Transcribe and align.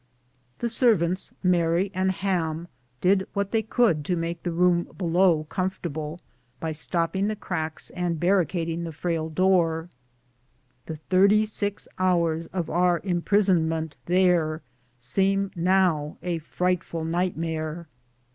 The 0.57 0.67
servants, 0.67 1.31
Mary 1.43 1.91
and 1.93 2.09
Ham, 2.11 2.67
did 3.01 3.27
what 3.33 3.51
they 3.51 3.61
could 3.61 4.03
to 4.05 4.15
make 4.15 4.41
the 4.41 4.51
room 4.51 4.87
below 4.97 5.43
stairs 5.43 5.47
comfortable 5.49 6.19
by 6.59 6.71
stopping 6.71 7.27
the 7.27 7.35
cracks 7.35 7.91
and 7.91 8.19
barricad 8.19 8.67
ing 8.67 8.83
the 8.83 8.91
frail 8.93 9.29
door. 9.29 9.91
The 10.87 10.95
thirty 10.95 11.45
six 11.45 11.87
hours 11.99 12.47
of 12.47 12.67
our 12.67 12.99
impris 13.01 13.47
onment 13.47 13.93
there 14.07 14.63
seems 14.97 15.51
now 15.55 16.17
a 16.23 16.39
frightful 16.39 17.05
nightmare. 17.05 17.87